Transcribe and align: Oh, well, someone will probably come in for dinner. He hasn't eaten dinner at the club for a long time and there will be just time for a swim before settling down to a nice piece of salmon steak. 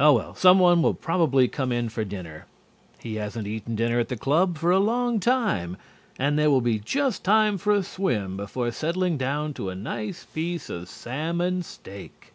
Oh, 0.00 0.14
well, 0.14 0.34
someone 0.34 0.82
will 0.82 0.94
probably 0.94 1.46
come 1.46 1.70
in 1.70 1.90
for 1.90 2.02
dinner. 2.02 2.46
He 2.98 3.14
hasn't 3.14 3.46
eaten 3.46 3.76
dinner 3.76 4.00
at 4.00 4.08
the 4.08 4.16
club 4.16 4.58
for 4.58 4.72
a 4.72 4.80
long 4.80 5.20
time 5.20 5.76
and 6.18 6.36
there 6.36 6.50
will 6.50 6.60
be 6.60 6.80
just 6.80 7.22
time 7.22 7.56
for 7.56 7.72
a 7.72 7.84
swim 7.84 8.36
before 8.36 8.72
settling 8.72 9.16
down 9.16 9.54
to 9.54 9.68
a 9.70 9.76
nice 9.76 10.24
piece 10.24 10.70
of 10.70 10.88
salmon 10.88 11.62
steak. 11.62 12.32